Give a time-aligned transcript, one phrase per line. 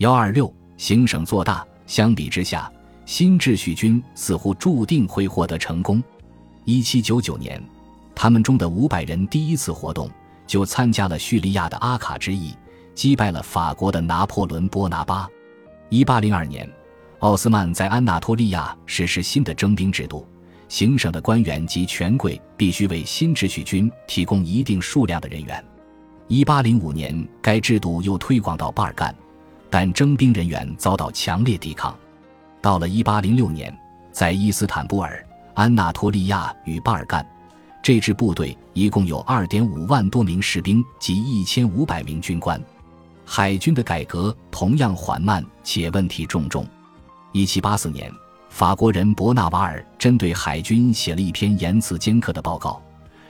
[0.00, 1.62] 幺二六，行省做大。
[1.86, 2.72] 相比之下，
[3.04, 6.02] 新秩序军似乎注定会获得成功。
[6.64, 7.62] 一七九九年，
[8.14, 10.10] 他们中的五百人第一次活动
[10.46, 12.54] 就参加了叙利亚的阿卡之役，
[12.94, 15.28] 击败了法国的拿破仑·波拿巴。
[15.90, 16.66] 一八零二年，
[17.18, 20.26] 奥斯曼在安纳托利亚实施新的征兵制度，
[20.68, 25.62] 行省的官员及权贵必须为新秩序军提供一定数量的人员。
[26.26, 29.14] 一八零五年，该制度又推广到巴尔干，
[29.70, 31.96] 但征兵人员遭到强烈抵抗。
[32.60, 33.74] 到了一八零六年，
[34.12, 37.26] 在伊斯坦布尔、安纳托利亚与巴尔干，
[37.82, 42.60] 这支部队一共有二点五万多名士兵及一千五百名军官。
[43.24, 46.66] 海军的改革同样缓慢且问题重重。
[47.32, 48.12] 一七八四年，
[48.48, 52.82] 法国人伯纳瓦尔针对海军写了一篇言辞尖刻的报告，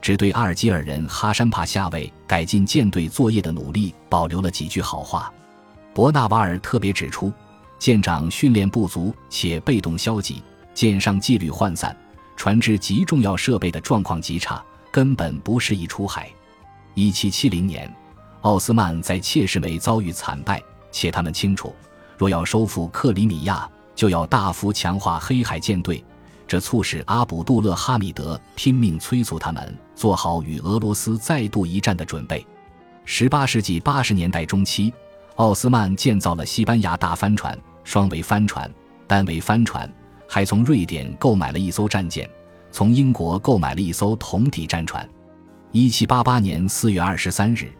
[0.00, 5.30] 只对阿尔及尔人哈山帕夏为改进舰队作业的努力保留了几句好话。
[5.94, 7.32] 伯纳瓦尔特别指出。
[7.78, 10.40] 舰长训练不足且被动消极，
[10.72, 11.96] 舰上纪律涣散，
[12.36, 14.62] 船只及重要设备的状况极差，
[14.92, 16.30] 根本不适宜出海。
[16.94, 17.92] 一七七零年，
[18.42, 20.62] 奥斯曼在切什梅遭遇惨败，
[20.92, 21.74] 且他们清楚，
[22.16, 26.04] 若要收复克里米亚，就要大幅强化黑海舰队。
[26.46, 32.46] 这促使阿卜杜勒哈米德拼命催促他们做好与俄罗斯再度一战的准备。
[33.04, 34.94] 十八世纪八十年代中期，
[35.36, 37.58] 奥斯曼建造了西班牙大帆船。
[37.84, 38.72] 双桅帆船、
[39.08, 39.92] 单桅帆船，
[40.28, 42.30] 还从瑞典购买了一艘战舰，
[42.70, 45.06] 从英国购买了一艘同底战船。
[45.72, 47.72] 一七八八年四月二十三日，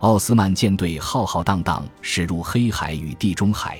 [0.00, 3.78] 奥斯曼舰队浩浩荡荡驶入黑海与地中海。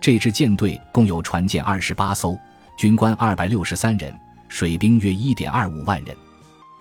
[0.00, 2.38] 这支舰队共有船舰二十八艘，
[2.78, 6.16] 军官二百六十三人，水兵约一点二五万人。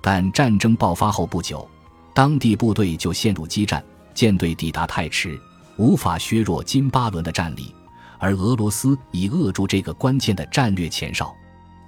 [0.01, 1.67] 但战争爆发后不久，
[2.13, 5.37] 当地部队就陷入激战，舰队抵达太迟，
[5.77, 7.73] 无法削弱金巴伦的战力。
[8.17, 11.35] 而俄罗斯已扼住这个关键的战略前哨，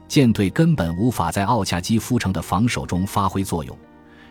[0.08, 3.76] 舰队根本无法在奥恰基夫城的防守中发挥作用，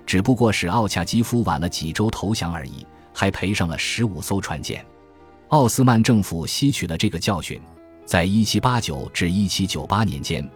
[0.04, 4.84] 只不过使奥恰基夫晚了几周投降而已，还赔上了十五艘船舰。
[5.48, 7.60] 奥斯曼政府吸取了这个教训，
[8.04, 10.50] 在1789至1798年间，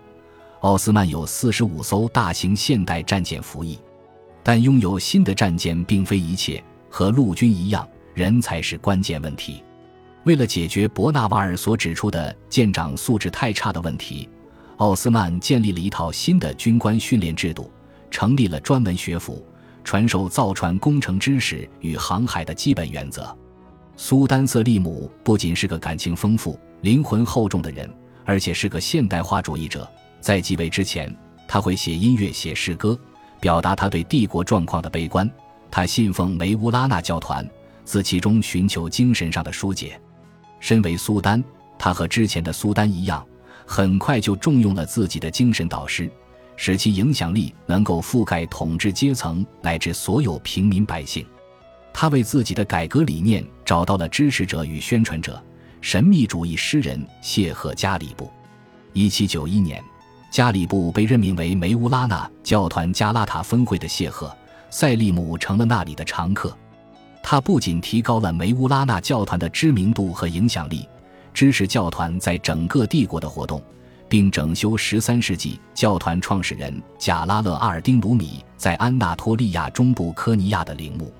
[0.60, 3.78] 奥斯曼有45艘大型现代战舰服役。
[4.42, 9.62] 但拥有新的战舰并非一切，和陆军一样，人才是关键问题。
[10.24, 14.28] 为了解决伯纳瓦尔所指出的舰长素质太差的问题，
[14.76, 17.70] 奥斯曼建立了一套新的军官训练制度，
[18.10, 19.44] 成立了专门学府，
[19.82, 23.34] 传授造船工程知识与航海的基本原则。
[23.96, 27.90] 苏丹瑟利姆不仅是个感情丰富、灵魂厚重的人，
[28.24, 29.90] 而且是个现代化主义者。
[30.20, 31.14] 在继位之前，
[31.48, 32.98] 他会写音乐、写诗歌，
[33.40, 35.30] 表达他对帝国状况的悲观。
[35.70, 37.46] 他信奉梅乌拉纳教团，
[37.90, 40.00] 自其中寻求精神上的疏解。
[40.60, 41.42] 身为苏丹，
[41.76, 43.26] 他和之前的苏丹一样，
[43.66, 46.08] 很快就重用了自己的精神导师，
[46.54, 51.26] 使其影响力能够覆盖统治阶层乃至所有平民百姓。
[51.92, 55.42] 他为自己的改革理念找到了支持者与宣传者——
[55.82, 58.30] 神秘主义诗人谢赫加里布。
[58.92, 59.82] 一七九一年，
[60.30, 64.32] 加里布被任命为梅乌拉纳教团加拉塔分会的谢赫
[64.70, 66.56] 塞利姆成了那里的常客。
[67.22, 70.88] 他不仅提高了梅乌拉纳教团的知名度和影响力，
[71.32, 73.62] 支持教团在整个帝国的活动，
[74.08, 81.12] 并整修十三世纪教团创始人贾拉勒阿尔丁鲁米在安纳托利亚中部科尼亚的陵墓。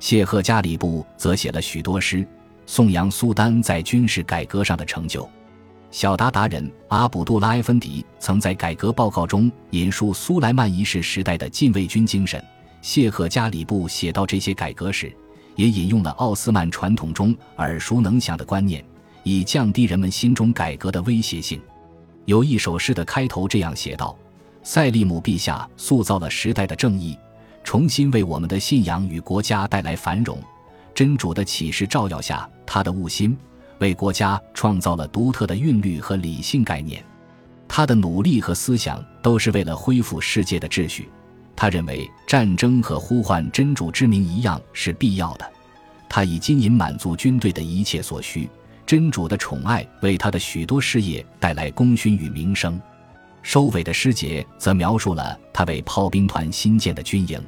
[0.00, 2.26] 谢赫加里布则写了许多诗，
[2.66, 5.28] 颂扬苏丹在军事改革上的成就。
[5.90, 12.44] 小达达人阿卜杜拉埃芬迪曾在改革报告中引述苏莱曼一世时代的禁卫军精神。
[12.82, 15.14] 谢赫加里布写到这些改革时。
[15.56, 18.84] 也引用了奥斯曼传统中耳熟能详的观念，
[19.22, 21.60] 以降低人们心中改革的威胁性。
[22.24, 24.16] 有一首诗的开头这样写道
[24.62, 27.16] ：“塞利姆陛下塑造了时代的正义，
[27.62, 30.38] 重新为我们的信仰与国家带来繁荣。
[30.94, 33.36] 真主的启示照耀下，他的悟心
[33.78, 37.04] 为国家创造了独特的韵律和理性概念。
[37.68, 41.08] 他的努力和思想都是为了恢复世界的秩序。”
[41.56, 45.52] 他认为战争和呼唤真主之名一样是必要的。
[46.08, 48.48] 他以金银满足军队的一切所需。
[48.86, 52.78] 真主的宠爱为他的许多事业带来功勋与名声。
[53.40, 57.42] 收尾的诗节则描述了他为炮兵团新建的军营。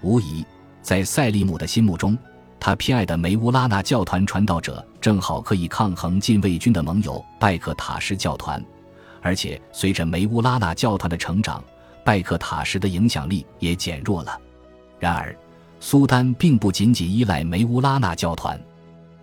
[0.00, 0.44] 无疑，
[0.80, 2.16] 在塞利姆的心目中，
[2.60, 8.64] 他偏爱的梅乌拉纳教团传道者正好可以抗衡禁卫军的盟友拜克塔什教团。
[9.20, 11.62] 而且，随着梅乌拉纳教团的成长，
[12.04, 14.40] 拜克塔什的影响力也减弱了。
[14.98, 15.36] 然而，
[15.80, 18.60] 苏丹并不仅仅依赖梅乌拉纳教团，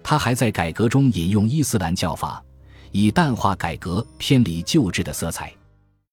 [0.01, 2.44] 他还在改革中引用伊斯兰教法，
[2.91, 5.53] 以淡化改革偏离旧制的色彩。